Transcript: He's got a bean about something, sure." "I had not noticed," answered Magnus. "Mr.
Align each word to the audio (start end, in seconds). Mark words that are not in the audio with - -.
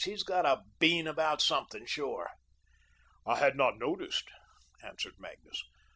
He's 0.03 0.23
got 0.23 0.47
a 0.47 0.63
bean 0.79 1.05
about 1.05 1.41
something, 1.43 1.85
sure." 1.85 2.31
"I 3.23 3.35
had 3.35 3.55
not 3.55 3.77
noticed," 3.77 4.31
answered 4.83 5.19
Magnus. 5.19 5.61
"Mr. 5.63 5.79